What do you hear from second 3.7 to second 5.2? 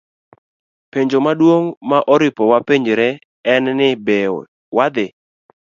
ni be wadhi